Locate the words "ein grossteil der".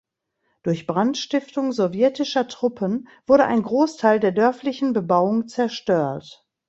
3.45-4.31